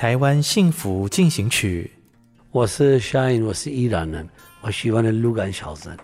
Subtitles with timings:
[0.00, 1.90] 台湾幸福进行曲。
[2.52, 4.26] 我是 Shine，我是伊朗人，
[4.62, 5.94] 我喜欢的鹿港小镇。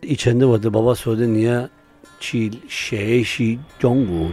[0.00, 1.68] 以前的我的爸爸说的，你要
[2.18, 4.32] 去学习中文。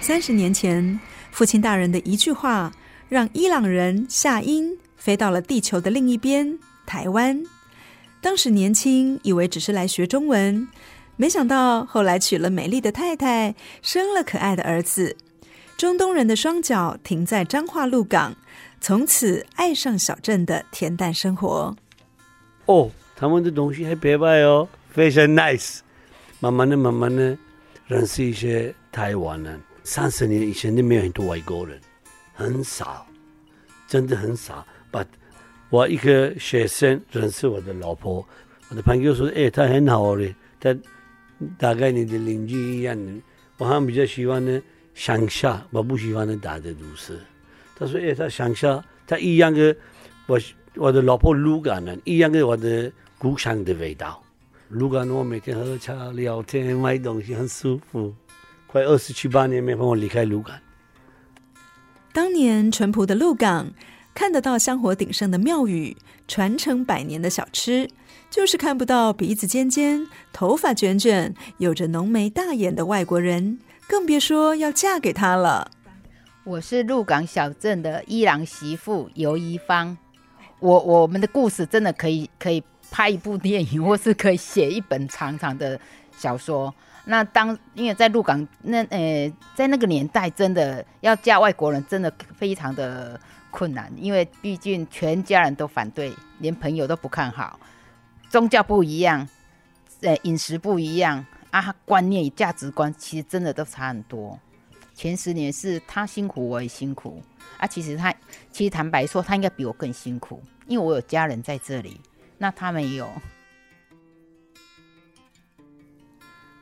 [0.00, 1.00] 三十年前，
[1.32, 2.72] 父亲大人的一句话，
[3.08, 7.42] 让伊朗人夏英飞到了地球的另一边——台湾。
[8.24, 10.66] 当时年轻，以为只是来学中文，
[11.14, 15.14] 没想到后来娶了美丽的太太，生了可爱的儿子。
[15.76, 18.34] 中东人的双脚停在彰化鹿港，
[18.80, 21.76] 从此爱上小镇的恬淡生活。
[22.64, 25.80] 哦，他们的东西还别卖哦，非常 nice。
[26.40, 27.36] 慢慢的、慢慢的
[27.86, 29.60] 认识一些台湾人。
[29.82, 31.78] 三十年以前都没有很多外国人，
[32.32, 33.06] 很少，
[33.86, 34.66] 真的很少。
[34.90, 35.08] But
[35.74, 38.24] 我一个学生认识我的老婆，
[38.68, 40.72] 我的朋友说：“哎，他很好的，他
[41.58, 43.12] 大概你的邻居一样的。”
[43.58, 44.62] 我好像比较喜欢呢
[44.94, 47.18] 乡下，我不喜欢呢大的都市。
[47.74, 49.76] 他说：“哎，他乡下，他一样的，
[50.28, 50.38] 我
[50.76, 54.22] 我的老婆鹿港人，一样的我的故乡的味道。
[54.68, 58.14] 鹿港我每天喝茶聊天买东西很舒服，
[58.68, 60.56] 快二十七八年没帮我离开鹿港。
[62.12, 63.72] 当年淳朴的鹿港。
[64.14, 65.96] 看得到香火鼎盛的庙宇，
[66.28, 67.90] 传承百年的小吃，
[68.30, 73.58] 就是看不到鼻子尖尖、头发卷卷、有着浓眉大眼的外国人，
[73.88, 75.68] 更别说要嫁给他了。
[76.44, 79.98] 我是鹿港小镇的伊朗媳妇尤一芳，
[80.60, 85.78] 我我们的故事真的可以可以拍一部电影，或是可以写一本长长的
[86.16, 86.72] 小说。
[87.06, 93.20] 那当因为在鹿港那呃在那个年代，真的要嫁外国人，真的非常的。
[93.54, 97.60] 困难，因为毕竟全家人都反对，连朋友都不看好。
[98.28, 99.28] 宗教不一样，
[100.00, 104.36] 呃，饮食不一样啊，观念与价值观其实真的都差很多。
[104.92, 107.22] 前十年是他辛苦，我也辛苦
[107.58, 107.64] 啊。
[107.64, 108.12] 其实他，
[108.50, 112.00] 其实坦白说，他应该比我更辛苦，因为我有家人在这里，
[112.38, 113.08] 那他没有。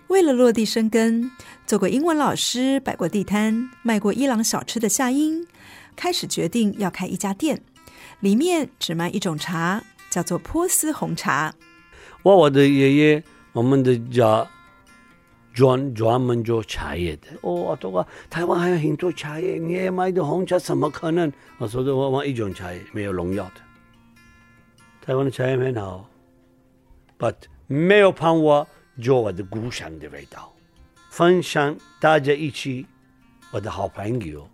[0.08, 1.30] 为了落地生根，
[1.66, 5.46] 做过英文老师，摆过地摊，卖过伊朗小吃的夏英。
[5.94, 7.62] 开始决定要开一家店，
[8.20, 11.54] 里面只卖一种茶，叫做波斯红茶。
[12.22, 13.22] 我我的爷爷，
[13.52, 14.48] 我们的家
[15.52, 17.28] 专专门做茶叶的。
[17.42, 21.32] 哦，我说台湾还有很多茶叶，你也卖的红茶，怎么可能？
[21.58, 23.60] 我说的我我一种茶叶没有农药的，
[25.04, 26.08] 台湾的茶叶很好
[27.18, 27.34] ，but
[27.66, 28.66] 没有帮我
[29.02, 30.52] 做我的故乡的味道，
[31.10, 32.86] 分享大家一起，
[33.50, 34.48] 我的好朋友。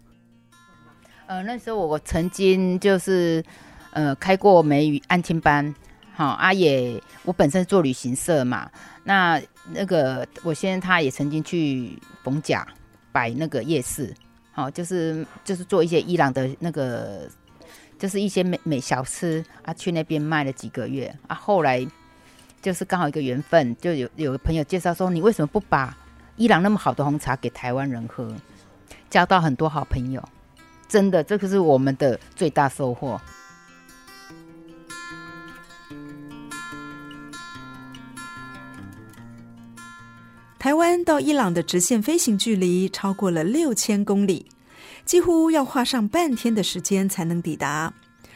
[1.29, 3.45] 呃，那时候我曾经就是
[3.91, 5.75] 呃开过美语安亲班，
[6.15, 8.71] 好啊也我本身做旅行社嘛，
[9.05, 9.39] 那
[9.71, 12.67] 那个我先生他也曾经去逢甲
[13.13, 14.11] 摆那个夜市，
[14.53, 17.29] 好就是就是做一些伊朗的那个
[17.99, 21.87] 就是一些美美小吃啊，去那边卖了几个月啊，后来
[22.63, 25.95] 就是刚好一个缘分，就有有个朋友介绍说，你为什么不把
[26.37, 28.35] 伊朗那么好的红茶给台湾人喝，
[29.11, 30.27] 交到很多好朋友。
[30.89, 33.21] 真的，这个是我们的最大收获。
[40.59, 44.47] 台湾到伊朗的直线飞行距离超过了六千公里，
[45.05, 47.93] 几乎要花上半天的时间才能抵达。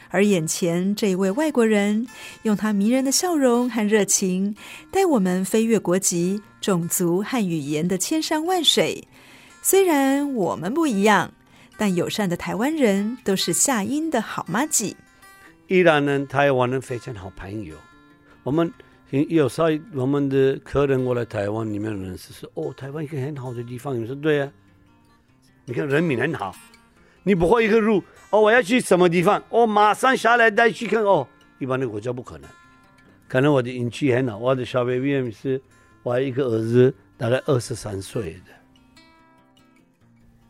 [0.09, 2.07] 而眼前这一位外国人，
[2.43, 4.55] 用他迷人的笑容和热情，
[4.91, 9.07] 带我们飞越国籍、种族和语言的千山万水。
[9.61, 11.33] 虽然我们不一样。
[11.77, 14.95] 但友善的台湾人都是夏英的好妈吉。
[15.67, 17.75] 依然呢、台湾人非常好朋友。
[18.43, 18.71] 我们
[19.29, 24.51] 有时候我们的客人过来台湾，里面的人是说：“哦，台湾一个很好的地方。”你说对啊，
[25.65, 26.55] 你看人民很好。
[27.23, 29.41] 你不会一个路哦，我要去什么地方？
[29.49, 31.27] 哦，马上下来带去看哦。
[31.59, 32.49] 一般的国家不可能。
[33.27, 35.61] 可能我的运气很好，我的小 baby 是
[36.03, 38.62] 我一个儿子，大概二十三岁的。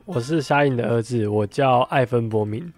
[0.06, 2.74] 我是夏英的儿子，我叫艾芬博明，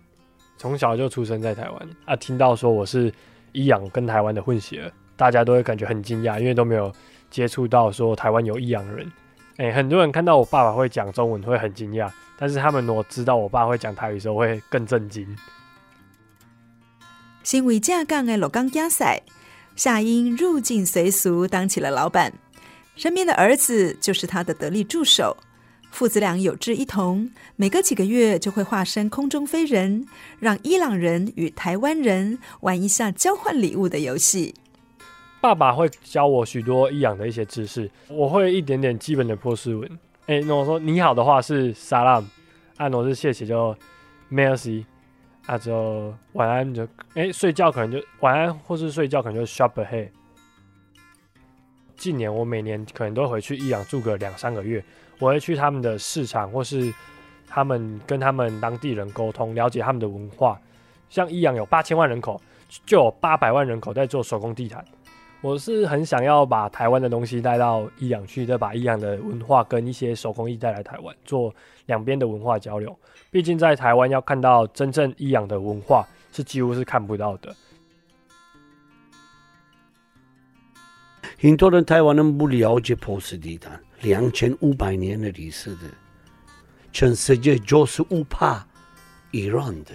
[0.57, 2.15] 从小就出生在台湾啊。
[2.15, 3.11] 听到说我是
[3.51, 6.93] 伊朗跟台湾的混血儿，大家都会感觉很惊讶，因为都没有
[7.31, 9.11] 接触到说台湾有伊朗人。
[9.57, 15.27] 哎、很多人看到我爸爸会讲中文会很惊讶，但是他们如果知道我爸会讲台语的时候会更震惊。
[17.43, 19.23] 身为正港的鹿港竞赛，
[19.75, 22.31] 夏英入境随俗，当起了老板，
[22.95, 25.35] 身边的儿子就是他的得力助手。
[25.95, 30.05] 父子俩有志一同，每隔几个月就会化身空中飞人，
[30.41, 34.53] 让伊朗人与台湾人玩一下交换礼物的游戏。
[35.39, 39.89] 爸爸会教我许多伊朗的一些知识，我会一点点基本的波斯文。
[40.25, 42.25] 哎，那我说你好的话是 salam，
[42.75, 43.73] 按我是谢谢就
[44.29, 44.83] mercy，
[45.45, 50.09] 啊就晚安就哎睡觉可能就晚安，或是睡觉可能就 shabaheh。
[51.95, 54.83] 近年我每年可能都回去伊朗住个两三个月。
[55.19, 56.93] 我会去他们的市场，或是
[57.47, 60.59] 他们跟他们当地人沟通，了解他们的文化。
[61.09, 62.41] 像益阳有八千万人口，
[62.85, 64.83] 就有八百万人口在做手工地毯。
[65.41, 71.53] 我是很想要把台湾的东西带到益阳去，再把益阳的文化跟一些手工艺带来台湾，做
[71.85, 72.97] 两边的文化交流。
[73.29, 77.55] 毕竟在台湾要看到真正益阳的文化，是几乎是看不到的。
[81.39, 83.79] 很多人台湾人不了解波斯地毯。
[84.01, 85.81] 两千五百年的历史的，
[86.91, 88.65] 全世界就是不怕
[89.31, 89.91] 伊朗的。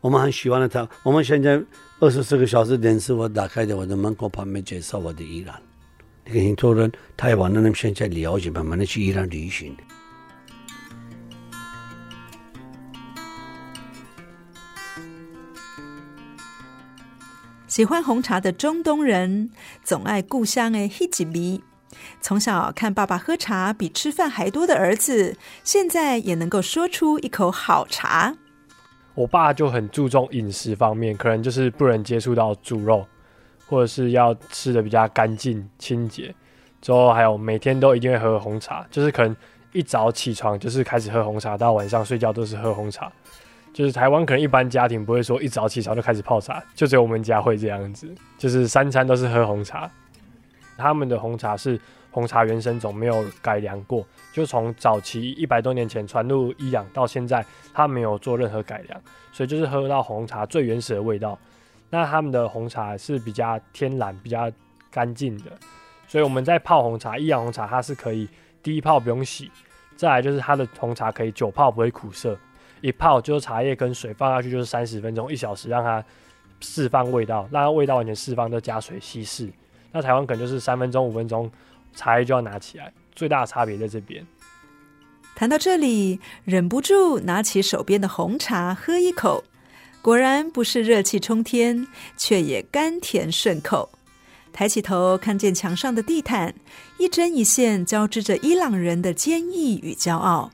[0.00, 0.88] 我们很喜欢的他。
[1.02, 1.62] 我们现在
[2.00, 5.54] 二十四个小时电视我打开的我的门口旁边介绍我的伊朗。
[6.26, 9.76] 你看很多人台湾人现在了解，慢慢的去伊朗旅行。
[17.74, 19.50] 喜欢红茶的中东人
[19.82, 21.60] 总爱故乡的黑吉米。
[22.20, 28.32] 从小看爸爸喝茶比吃饭还多的儿子，现在也能够说出一口好茶。
[29.16, 33.04] 我爸就很注重饮食方面，可能就是不能接触到猪肉，
[33.66, 36.32] 或者是要吃的比较干净清洁。
[36.80, 39.36] 之后还有每天都一定会喝红茶，就是可能
[39.72, 43.10] 一早起床就是开始喝红茶，到晚上睡觉都是喝红茶。
[43.74, 49.90] 就是台湾可能一般家庭不会说一早起床就开始泡茶，就只有我们家会这样子，就是三餐都是喝红茶。
[50.78, 51.78] 他们的红茶是
[52.12, 59.00] 红茶原生种，没有改良过，就从早期一百多年前传入伊朗到现在，他没有做任何改良，
[59.32, 61.36] 所以就是喝到红茶最原始的味道。
[61.90, 64.50] 那他们的红茶是比较天然、比较
[64.88, 65.50] 干净的，
[66.06, 68.28] 所以我们在泡红茶，伊朗红茶它是可以
[68.62, 69.50] 第一泡不用洗，
[69.96, 72.38] 再来就是它的红茶可以久泡不会苦涩，
[72.84, 76.04] 一泡就是茶叶跟水放下去就是三十分钟一小时，让它
[76.60, 79.48] 释放味道，让它味道完全释放，就加水稀释。
[79.90, 81.50] 那台湾可能就是三分钟、五分钟，
[81.94, 84.22] 茶叶就要拿起来，最大的差别在这边。
[85.34, 89.44] 谈到这里，忍不住拿起手边的红茶喝一口，
[90.02, 91.86] 果然不是热气冲天，
[92.18, 93.88] 却也甘甜顺口。
[94.52, 96.54] 抬起头看见墙上的地毯，
[96.98, 100.50] 一针一线交织着伊朗人的坚毅与骄傲。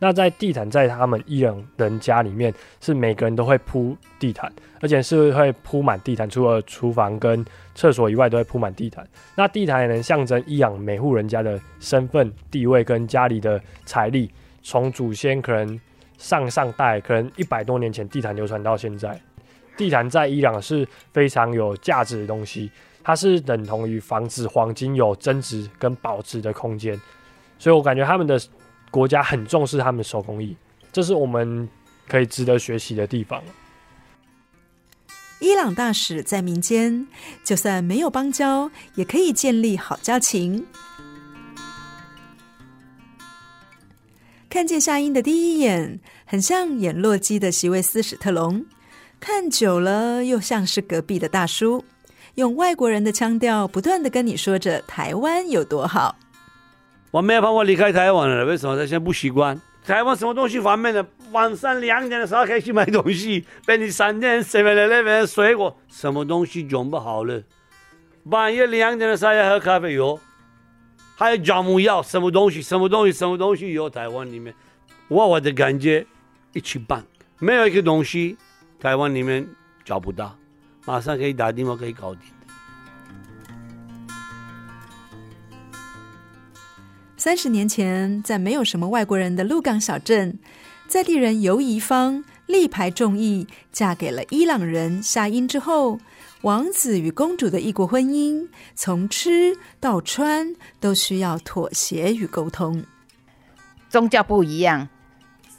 [0.00, 7.42] 那在地毯在他们伊朗人家里面，是每个人都会铺地毯，而且是会铺满地毯，除了厨房跟
[7.74, 9.06] 厕所以外都会铺满地毯。
[9.34, 14.30] 那地毯也能象征伊朗每户人家的身份地位跟家里的财力，
[14.62, 15.80] 从祖先可能
[16.18, 19.18] 上上代，可能一百多年前地毯流传到现在。
[19.76, 22.70] 地毯在伊朗是非常有价值的东西，
[23.02, 27.00] 它是等同于房子黄金有增值跟保值的空间，
[27.58, 28.38] 所以我感觉他们的。
[28.94, 30.56] 国家很重视他们手工艺，
[30.92, 31.68] 这是我们
[32.06, 33.42] 可以值得学习的地方。
[35.40, 37.08] 伊朗大使在民间，
[37.42, 40.64] 就算没有邦交，也可以建立好交情。
[44.48, 48.64] 看见夏英的第一眼，很像演洛基的席维斯·史特龙，
[49.18, 51.84] 看久了又像是隔壁的大叔，
[52.36, 56.14] 用外国人的腔调，不断的跟你说着台湾有多好。
[57.14, 58.74] 我没有办法离开台湾了，为什么？
[58.74, 59.56] 他现在不习惯。
[59.84, 61.06] 台湾什么东西方便的？
[61.30, 67.40] 晚上两点的时候可以去买东西，便利商店、7-11水果，什么东西用不好了？
[68.28, 70.18] 半夜两点的时候要喝咖啡哟，
[71.14, 72.60] 还有姜母药，什么东西？
[72.60, 73.12] 什么东西？
[73.12, 74.52] 什么东西有台湾里面？
[75.06, 76.04] 我我的感觉
[76.52, 77.04] 一起办，
[77.38, 78.36] 没有一个东西
[78.80, 79.46] 台湾里面
[79.84, 80.36] 找不到，
[80.84, 82.22] 马上可以打电话可以搞定。
[87.24, 90.38] 三十年前，在没有什么外国人的鹿港小镇，
[90.86, 95.98] 在地人游怡芳力排众议，嫁给了伊朗人夏英之后，
[96.42, 102.84] 王子与公主的异国婚姻，从吃到穿都需要妥协与沟通。
[103.88, 104.86] 宗教不一样，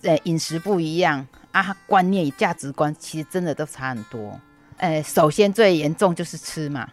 [0.04, 4.40] 呃，饮食不一样啊，观念与价值观其实真的都差很多。
[4.78, 6.88] 呃，首先最严重就是吃嘛，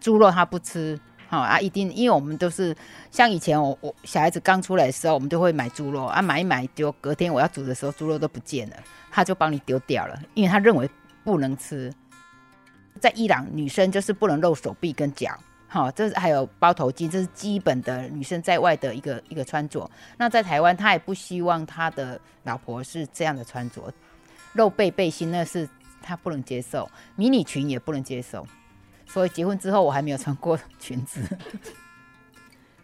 [0.00, 0.98] 猪肉他不吃。
[1.28, 2.74] 好啊，一定，因为我们都是
[3.10, 8.76] 像以前我我小孩子刚出来的时候，我们就会买猪肉啊，买一买丢，隔天我要煮的时候，猪肉都不见了，
[9.10, 10.88] 他就帮你丢掉了，因为他认为
[11.24, 11.92] 不能吃。
[13.00, 15.36] 在伊朗，女生就是不能露手臂跟脚，
[15.68, 19.90] 好，这是还有包头巾，这是基本的女生在外的一个一个穿着。
[20.16, 23.92] 那在台湾，他也不希望他的老婆是这样的穿着，
[24.54, 25.68] 露背背心那是
[26.00, 28.46] 他不能接受，迷你裙也不能接受。
[29.06, 31.20] 所以结婚之后，我还没有穿过裙子。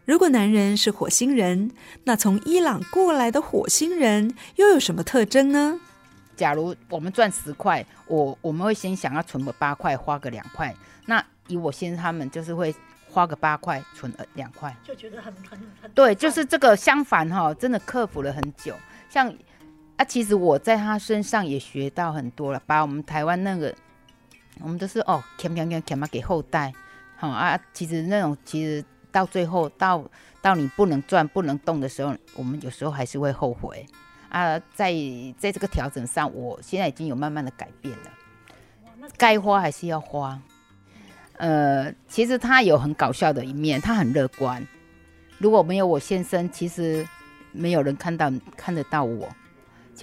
[0.04, 1.70] 如果男人是火星人，
[2.04, 5.78] 那从伊朗过来的火星人又有什么特征呢？
[6.34, 10.74] 假如我们赚十块，我我们会先想要存个八块，花个两块。
[11.06, 12.74] 那以我先生他们就是会
[13.08, 18.74] 花个八块，存呃两块，就觉得很很很对，就是这个相反哈，真的克服了很久。
[19.08, 19.32] 像
[19.96, 23.72] 啊，其实我在他身上也学到很多了，把我们台湾那个。
[24.60, 26.72] 我们都是哦，欠欠欠欠嘛给后代，
[27.16, 27.58] 好、哦、啊。
[27.72, 30.04] 其实那种，其实到最后到
[30.40, 33.86] 到你不能转、不能动的时候，我们有时候还是会后悔
[34.28, 34.58] 啊。
[34.74, 34.94] 在
[35.38, 38.10] 在这个调整上，我现在已经有慢慢的改变了。
[39.16, 40.40] 该花还是要花。
[41.38, 44.64] 呃，其实他有很搞笑的一面，他很乐观。
[45.38, 47.04] 如果没有我先生，其实
[47.50, 49.28] 没有人看到看得到我。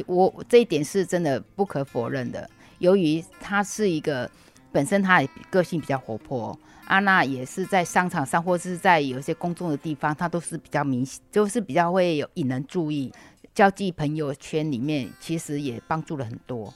[0.05, 2.49] 我这一点是真的不可否认的。
[2.79, 4.29] 由于他是一个
[4.71, 6.57] 本身他也个性比较活泼，
[6.87, 13.13] 阿娜也是在商场上或是在有一些公众的地方，他都是比较明显，就是比较会有引人注意，
[13.53, 16.73] 交际朋友圈里面其实也帮助了很多。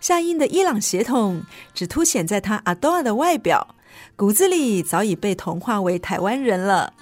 [0.00, 1.42] 夏英的伊朗血统
[1.72, 3.74] 只凸显在他阿多亚的外表，
[4.16, 6.92] 骨子里早已被同化为台湾人了。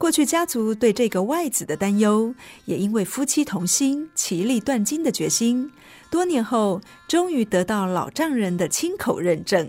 [0.00, 5.70] 过去家族对这个外子的担忧，也因为夫妻同心、其利断金的决心。
[6.10, 9.68] 多年后，终于得到老丈人的亲口认证。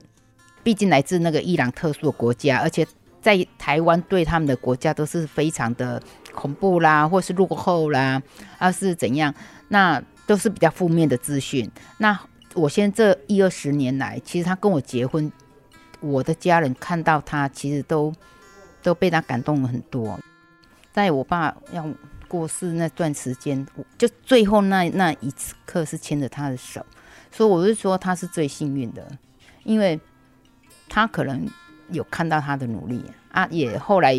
[0.64, 2.88] 毕竟来自那个伊朗特殊的国家，而且
[3.22, 6.02] 在台湾对他们的国家都是非常的
[6.34, 8.24] 恐怖啦，或是落后啦，
[8.58, 9.36] 而是怎样，
[9.68, 11.70] 那都是比较负面的资讯。
[11.98, 12.18] 那
[12.54, 15.30] 我现在这一二十年来，其实他跟我结婚，
[16.00, 18.14] 我的家人看到他，其实都
[18.82, 20.20] 都被他感动了很多。
[20.92, 21.86] 在我爸要。
[22.32, 26.86] 过世那段时间，就最后那那一次刻是牵着他的手，
[27.30, 29.06] 所以我就说他是最幸运的，
[29.66, 30.00] 因为
[30.88, 31.46] 他可能
[31.90, 33.46] 有看到他的努力啊。
[33.52, 34.16] 也后来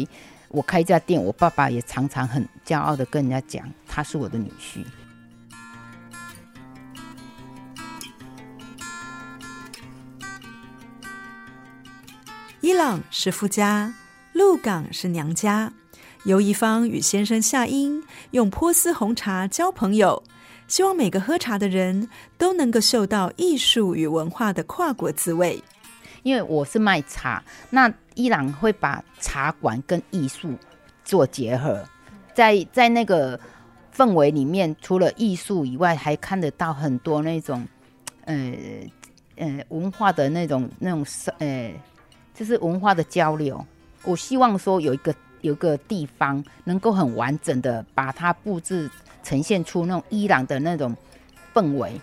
[0.49, 4.85] 我开一家店，我爸爸也常常很骄傲的跟人家讲，他是我的女婿。
[12.61, 13.95] 伊朗是富家，
[14.43, 15.73] 鹿港是娘家。
[16.25, 20.21] 游一芳与先生夏英用波斯红茶交朋友，
[20.67, 25.63] 希望每个喝茶的人都能够嗅到艺术与文化的跨国滋味。
[26.25, 30.53] 因为我是卖茶，那伊朗会把茶馆跟艺术
[31.05, 31.81] 做结合，
[32.35, 33.39] 在在那个
[33.95, 37.65] 氛围里面，除了艺术以外，还看得到很多那种，
[38.25, 38.53] 呃
[39.37, 41.07] 呃文化的那种那种
[41.39, 41.73] 呃，
[42.35, 43.65] 就是文化的交流。
[44.05, 45.15] 我希望说有一个。
[45.43, 48.89] 有个地方能够很完整的把它布置
[49.25, 50.97] 呈现出那种伊朗的那种
[51.53, 52.01] 氛围，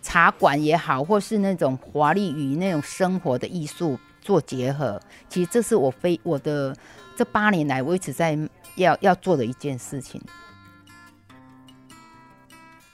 [0.00, 6.74] 茶馆也好，或是那种华丽与那种生活的艺术做结合，其实这是我非我的
[7.14, 8.38] 这八年来我一直在
[8.76, 10.18] 要要做的一件事情。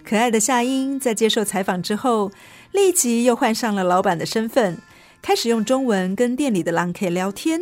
[0.03, 2.33] 可爱的夏英在接受采访之后，
[2.73, 4.79] 立即又换上了老板的身份，
[5.23, 7.61] 开始用中文跟店里的狼 K 聊天。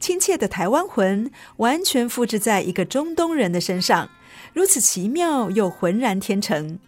[0.00, 4.08] 亲切的台湾魂完全复制在一个中东人的身上，
[4.54, 6.78] 如此奇妙又浑然天成。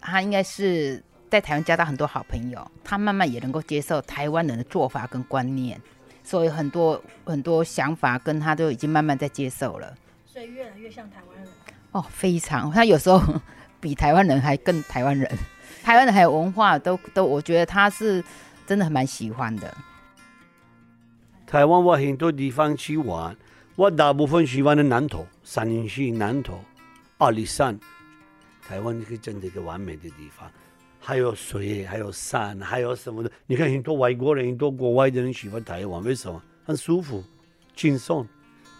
[0.00, 5.78] 他应该是在台湾交到很多好朋友，他慢慢也能够接受台湾人的做法跟观念，
[6.24, 9.94] 所以很多很多想法跟他都已经慢慢在接受了。
[10.24, 11.52] 所以越来越像台湾人
[11.92, 12.70] 哦，非常。
[12.70, 13.22] 他有时候
[13.78, 15.30] 比台湾人还更台湾人，
[15.82, 18.24] 台湾人还有文化都都，我觉得他是
[18.66, 19.72] 真的蛮喜欢的。
[21.52, 23.36] 台湾我很多地方去玩，
[23.76, 26.58] 我大部分喜欢的南投、三林溪、南投、
[27.18, 27.78] 阿里山。
[28.66, 30.50] 台湾是真的一个完美的地方，
[30.98, 33.30] 还有水，还有山，还有什么的？
[33.46, 36.42] 你看很多外国人，很多国外的人喜欢台湾，为什么？
[36.64, 37.22] 很舒服，
[37.76, 38.26] 轻松。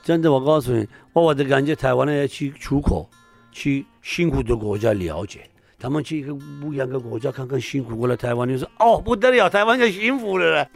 [0.03, 3.07] 真的，我告诉你，我我的感觉，台湾人要去出口，
[3.51, 5.41] 去辛苦的国家了解。
[5.79, 10.71] 他们去一个不一样的国家看看辛苦过来，台湾就说哦不得了，台湾就幸福了嘞。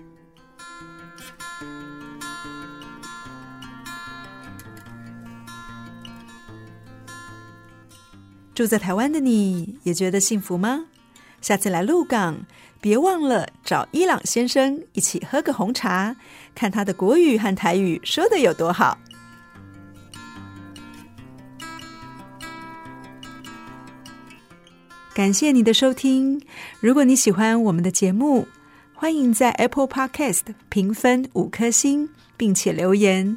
[8.56, 10.86] 住在台湾的你也觉得幸福吗？
[11.42, 12.38] 下次来鹿港，
[12.80, 16.16] 别忘了找伊朗先生一起喝个红茶，
[16.54, 18.96] 看他的国语和台语说的有多好。
[25.12, 26.40] 感谢你的收听。
[26.80, 28.48] 如果你喜欢我们的节目，
[28.94, 32.08] 欢迎在 Apple Podcast 评分五颗星，
[32.38, 33.36] 并且留言。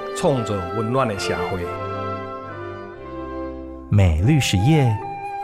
[0.15, 1.65] 创造温暖的社会。
[3.89, 4.95] 美律实业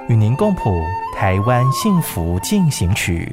[0.08, 0.82] 与您共谱
[1.16, 3.32] 台湾幸福进行曲。